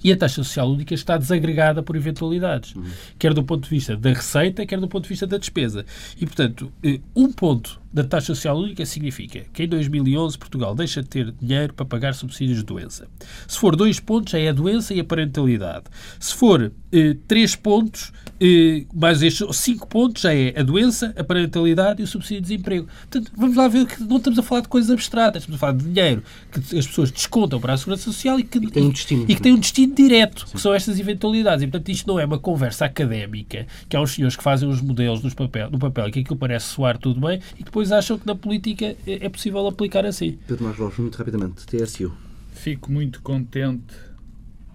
[0.03, 2.75] E a taxa social única está desagregada por eventualidades,
[3.19, 5.85] quer do ponto de vista da receita, quer do ponto de vista da despesa.
[6.21, 11.03] E, portanto, eh, um ponto da taxa social única significa que em 2011 Portugal deixa
[11.03, 13.09] de ter dinheiro para pagar subsídios de doença.
[13.47, 15.85] Se for dois pontos, já é a doença e a parentalidade.
[16.21, 21.23] Se for eh, três pontos, eh, mais estes cinco pontos, já é a doença, a
[21.23, 22.89] parentalidade e o subsídio de desemprego.
[23.11, 25.73] Portanto, vamos lá ver que não estamos a falar de coisas abstratas, estamos a falar
[25.73, 29.25] de dinheiro que as pessoas descontam para a Segurança Social e que, tem um destino.
[29.29, 31.63] e que tem um destino direto, que são estas eventualidades.
[31.63, 34.81] E, portanto, isto não é uma conversa académica, que há uns senhores que fazem os
[34.81, 37.93] modelos nos papel, no papel e que aquilo parece soar tudo bem e que depois
[37.93, 40.39] acham que na política é é possível aplicar assim.
[40.47, 41.67] Pedro Marcos muito rapidamente.
[41.67, 42.13] TSU.
[42.53, 43.95] Fico muito contente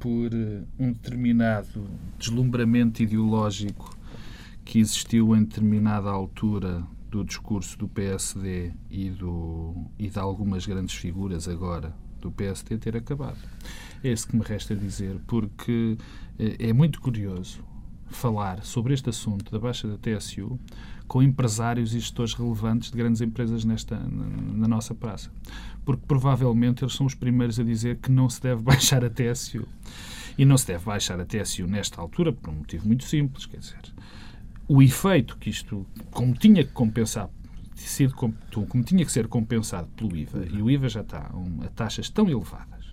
[0.04, 1.88] por eh, um determinado
[2.20, 3.98] deslumbramento ideológico
[4.66, 10.94] que existiu em determinada altura do discurso do PSD e, do, e de algumas grandes
[10.94, 13.38] figuras agora do PSD ter acabado.
[14.04, 15.98] É isso que me resta dizer, porque
[16.38, 17.64] eh, é muito curioso
[18.10, 20.60] falar sobre este assunto da baixa da TSU
[21.08, 25.32] com empresários e gestores relevantes de grandes empresas nesta, na, na nossa praça.
[25.86, 29.68] Porque provavelmente eles são os primeiros a dizer que não se deve baixar a TSU.
[30.38, 33.58] E não se deve baixar a TSU nesta altura por um motivo muito simples, quer
[33.58, 33.78] dizer,
[34.68, 37.30] o efeito que isto, como tinha que compensar,
[37.76, 38.34] sido, com-
[38.68, 41.30] como tinha que ser compensado pelo IVA, e o IVA já está
[41.64, 42.84] a, taxas tão elevadas,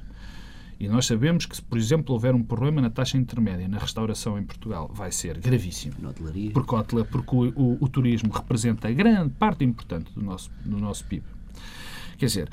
[0.79, 4.39] e nós sabemos que se, por exemplo, houver um problema na taxa intermédia na restauração
[4.39, 5.95] em Portugal, vai ser gravíssimo.
[5.99, 6.51] Na hotelaria.
[6.51, 11.25] Porque, porque o, o- o turismo representa grande parte importante do nosso, do nosso PIB.
[12.21, 12.49] Quer dizer,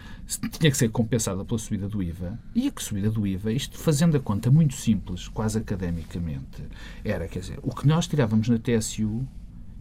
[0.58, 4.16] tinha que ser compensada pela subida do IVA, e a subida do IVA, isto fazendo
[4.16, 6.64] a conta muito simples, quase academicamente,
[7.04, 9.28] era, quer dizer, o que nós tirávamos na TSU,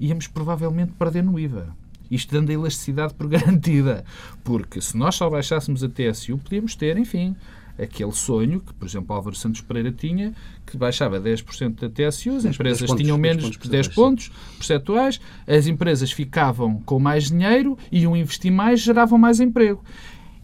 [0.01, 1.73] íamos provavelmente perder no IVA.
[2.11, 4.05] Isto dando a elasticidade por garantida.
[4.43, 7.37] Porque se nós só baixássemos a TSU, podíamos ter, enfim,
[7.79, 10.35] aquele sonho que, por exemplo, Álvaro Santos Pereira tinha,
[10.65, 13.87] que baixava 10% da TSU, as 10 empresas pontos, tinham 10 menos pontos de 10
[13.87, 19.83] percentuais, pontos percentuais, as empresas ficavam com mais dinheiro, iam investir mais, geravam mais emprego.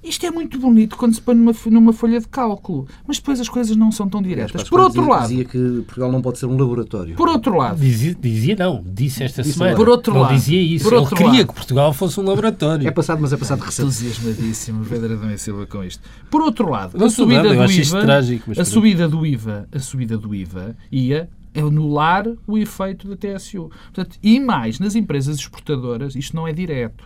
[0.02, 3.48] Isto é muito bonito quando se põe numa, numa folha de cálculo, mas depois as
[3.48, 4.68] coisas não são tão diretas.
[4.68, 7.14] Por outro dizia, lado, Dizia que Portugal não pode ser um laboratório.
[7.14, 9.72] por outro lado, Dizia, dizia não, disse esta Disse semana.
[9.72, 9.84] agora.
[9.86, 10.84] Por outro não lado, dizia isso.
[10.84, 11.46] por Ele outro queria lado.
[11.48, 12.86] que Portugal fosse um laboratório.
[12.88, 13.82] É passado, mas é passado recente.
[13.86, 16.02] entusiasmadíssimo Pedro Adão e Silva com isto.
[16.30, 19.68] Por outro lado, Não a subida nada, do IVA, trágico, mas a subida do IVA,
[19.72, 23.70] a subida do IVA ia anular o efeito da TSU.
[23.92, 27.04] Portanto, e mais, nas empresas exportadoras, isto não é direto.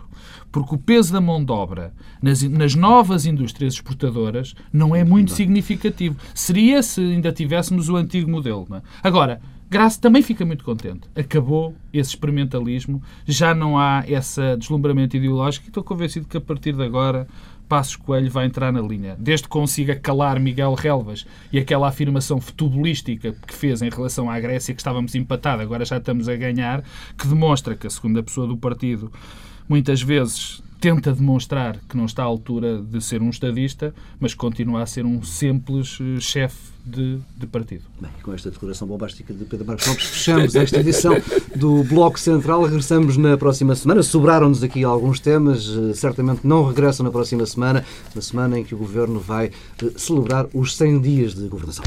[0.51, 5.31] Porque o peso da mão de obra nas, nas novas indústrias exportadoras não é muito
[5.31, 6.17] significativo.
[6.33, 8.67] Seria se ainda tivéssemos o antigo modelo.
[8.71, 8.81] é?
[9.03, 11.09] Agora, Graça também fica muito contente.
[11.13, 16.73] Acabou esse experimentalismo, já não há esse deslumbramento ideológico e estou convencido que a partir
[16.73, 17.27] de agora
[17.67, 19.17] Passos Coelho vai entrar na linha.
[19.19, 24.39] Desde que consiga calar Miguel Relvas e aquela afirmação futebolística que fez em relação à
[24.39, 26.81] Grécia, que estávamos empatados, agora já estamos a ganhar,
[27.17, 29.11] que demonstra que a segunda pessoa do partido
[29.67, 34.83] muitas vezes tenta demonstrar que não está à altura de ser um estadista, mas continua
[34.83, 36.55] a ser um simples uh, chefe
[36.85, 37.83] de, de, partido.
[37.99, 41.13] Bem, com esta declaração bombástica de Pedro Marcos Lopes, fechamos esta edição
[41.55, 42.63] do Bloco Central.
[42.63, 44.01] Regressamos na próxima semana.
[44.03, 47.83] Sobraram-nos aqui alguns temas, uh, certamente não regressam na próxima semana,
[48.15, 49.47] na semana em que o Governo vai
[49.81, 51.83] uh, celebrar os 100 dias de governação.